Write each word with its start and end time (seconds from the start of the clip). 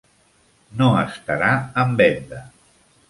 No 0.79 0.87
estarà 1.01 1.51
en 1.85 1.93
venda. 2.01 2.41